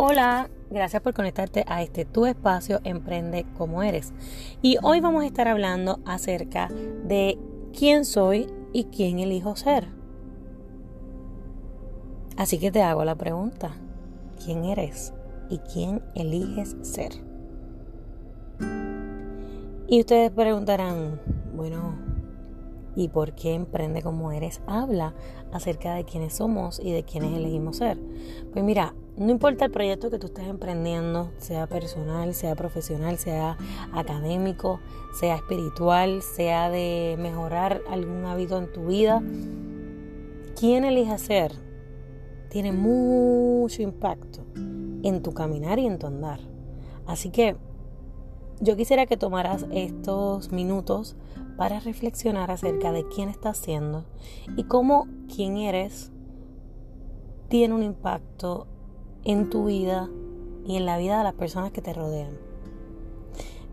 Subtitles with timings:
[0.00, 4.12] Hola, gracias por conectarte a este tu espacio Emprende como eres.
[4.62, 7.36] Y hoy vamos a estar hablando acerca de
[7.76, 9.88] quién soy y quién elijo ser.
[12.36, 13.74] Así que te hago la pregunta,
[14.44, 15.12] ¿quién eres
[15.50, 17.10] y quién eliges ser?
[19.88, 21.20] Y ustedes preguntarán,
[21.56, 21.96] bueno,
[22.94, 24.60] ¿y por qué Emprende como eres?
[24.68, 25.16] Habla
[25.52, 27.98] acerca de quiénes somos y de quiénes elegimos ser.
[28.52, 33.56] Pues mira, no importa el proyecto que tú estés emprendiendo, sea personal, sea profesional, sea
[33.92, 34.80] académico,
[35.18, 39.20] sea espiritual, sea de mejorar algún hábito en tu vida,
[40.58, 41.52] quien elija ser
[42.48, 44.44] tiene mucho impacto
[45.02, 46.40] en tu caminar y en tu andar.
[47.06, 47.56] Así que
[48.60, 51.16] yo quisiera que tomaras estos minutos
[51.56, 54.04] para reflexionar acerca de quién estás siendo
[54.56, 56.12] y cómo quién eres
[57.48, 58.66] tiene un impacto
[59.28, 60.08] en tu vida
[60.66, 62.30] y en la vida de las personas que te rodean.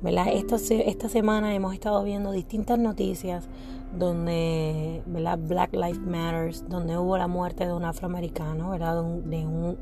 [0.02, 0.28] ¿Verdad?
[0.34, 3.48] Esta, esta semana hemos estado viendo distintas noticias
[3.98, 5.40] donde ¿verdad?
[5.42, 9.02] Black Lives Matters, donde hubo la muerte de un afroamericano, ¿verdad?
[9.02, 9.78] de un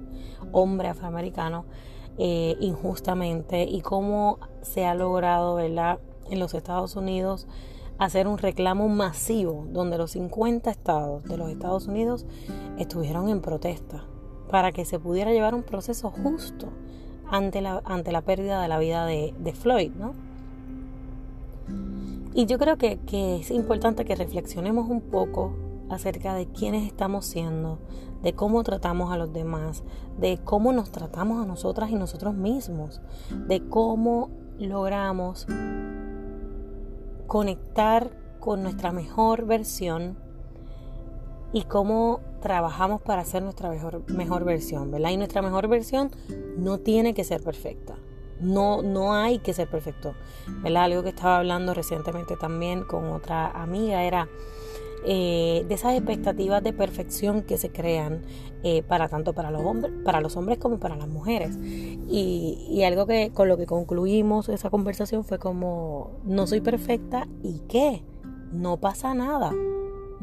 [0.52, 1.66] hombre afroamericano
[2.20, 5.98] eh, injustamente y cómo se ha logrado ¿verdad?
[6.30, 7.48] en los Estados Unidos
[7.98, 12.28] hacer un reclamo masivo donde los 50 estados de los Estados Unidos
[12.78, 14.06] estuvieron en protesta
[14.54, 16.68] para que se pudiera llevar un proceso justo
[17.28, 20.14] ante la, ante la pérdida de la vida de, Floyd, ¿no?
[22.36, 25.56] Y yo creo que, que es importante que reflexionemos un poco
[25.90, 27.80] acerca de quiénes estamos siendo,
[28.22, 29.84] de cómo tratamos a los demás,
[30.20, 33.02] de cómo nos tratamos a nosotras y nosotros mismos,
[33.48, 35.48] de cómo logramos
[37.26, 40.16] conectar con nuestra mejor versión
[41.54, 45.12] y cómo trabajamos para hacer nuestra mejor, mejor versión, ¿verdad?
[45.12, 46.12] Y nuestra mejor versión
[46.58, 47.96] no tiene que ser perfecta.
[48.42, 50.14] No, no hay que ser perfecto,
[50.62, 50.84] ¿verdad?
[50.84, 54.28] Algo que estaba hablando recientemente también con otra amiga era
[55.06, 58.24] eh, de esas expectativas de perfección que se crean
[58.64, 61.58] eh, para tanto para los hombres, para los hombres como para las mujeres.
[61.62, 67.30] Y, y algo que con lo que concluimos esa conversación fue como no soy perfecta
[67.42, 68.04] y qué,
[68.52, 69.54] no pasa nada.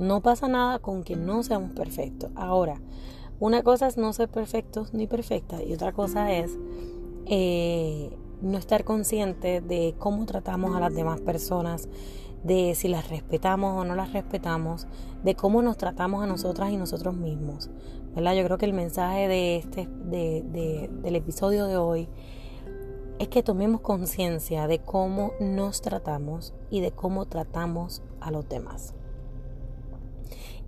[0.00, 2.30] No pasa nada con que no seamos perfectos.
[2.34, 2.80] Ahora,
[3.38, 6.58] una cosa es no ser perfectos ni perfectas y otra cosa es
[7.26, 11.86] eh, no estar consciente de cómo tratamos a las demás personas,
[12.42, 14.86] de si las respetamos o no las respetamos,
[15.22, 17.68] de cómo nos tratamos a nosotras y nosotros mismos.
[18.14, 18.34] ¿verdad?
[18.34, 22.08] Yo creo que el mensaje de este, del episodio de hoy
[23.18, 28.94] es que tomemos conciencia de cómo nos tratamos y de cómo tratamos a los demás.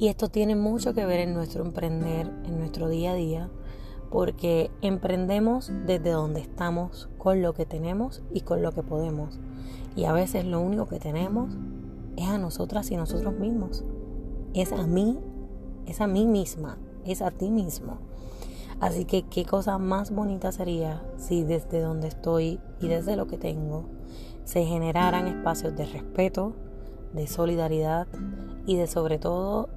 [0.03, 3.51] Y esto tiene mucho que ver en nuestro emprender, en nuestro día a día,
[4.11, 9.39] porque emprendemos desde donde estamos, con lo que tenemos y con lo que podemos.
[9.95, 11.57] Y a veces lo único que tenemos
[12.17, 13.85] es a nosotras y nosotros mismos.
[14.55, 15.21] Es a mí,
[15.87, 17.99] es a mí misma, es a ti mismo.
[18.81, 23.39] Así que qué cosa más bonita sería si desde donde estoy y desde lo que
[23.39, 23.85] tengo
[24.43, 26.55] se generaran espacios de respeto,
[27.13, 28.09] de solidaridad
[28.67, 29.69] y de sobre todo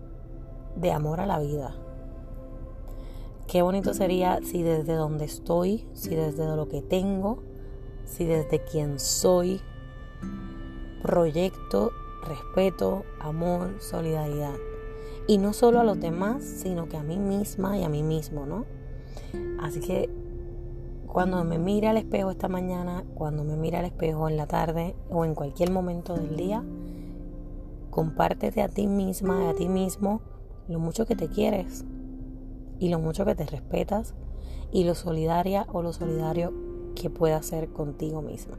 [0.75, 1.75] de amor a la vida.
[3.47, 7.43] Qué bonito sería si desde donde estoy, si desde lo que tengo,
[8.03, 9.61] si desde quien soy,
[11.01, 11.91] proyecto
[12.25, 14.55] respeto, amor, solidaridad.
[15.27, 18.45] Y no solo a los demás, sino que a mí misma y a mí mismo,
[18.45, 18.65] ¿no?
[19.59, 20.09] Así que
[21.07, 24.95] cuando me mire al espejo esta mañana, cuando me mire al espejo en la tarde
[25.09, 26.63] o en cualquier momento del día,
[27.89, 30.21] compártete a ti misma a ti mismo
[30.67, 31.85] lo mucho que te quieres
[32.79, 34.13] y lo mucho que te respetas
[34.71, 36.53] y lo solidaria o lo solidario
[36.95, 38.57] que puedas ser contigo misma.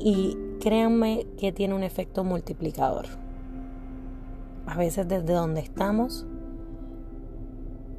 [0.00, 3.06] Y créanme que tiene un efecto multiplicador.
[4.66, 6.26] A veces desde donde estamos,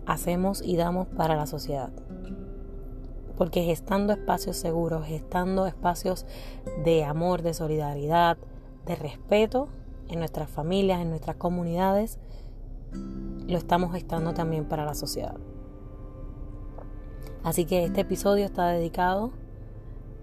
[0.05, 1.91] hacemos y damos para la sociedad.
[3.37, 6.25] Porque gestando espacios seguros, gestando espacios
[6.83, 8.37] de amor, de solidaridad,
[8.85, 9.67] de respeto,
[10.09, 12.19] en nuestras familias, en nuestras comunidades,
[13.47, 15.37] lo estamos gestando también para la sociedad.
[17.43, 19.31] Así que este episodio está dedicado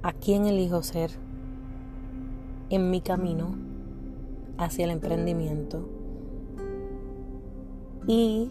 [0.03, 1.11] a quién elijo ser
[2.71, 3.55] en mi camino
[4.59, 5.89] hacia el emprendimiento
[8.07, 8.51] y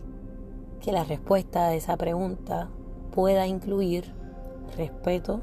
[0.80, 2.70] que la respuesta a esa pregunta
[3.12, 4.06] pueda incluir
[4.78, 5.42] respeto,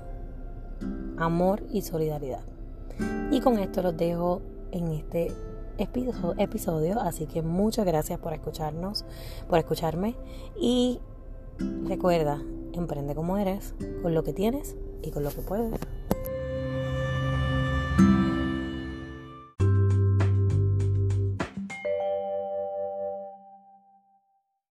[1.19, 2.43] amor y solidaridad.
[3.31, 4.41] Y con esto los dejo
[4.73, 5.33] en este
[5.79, 9.05] episodio, así que muchas gracias por escucharnos,
[9.49, 10.17] por escucharme
[10.61, 11.01] y
[11.59, 12.41] Recuerda,
[12.73, 15.81] emprende como eres, con lo que tienes y con lo que puedes.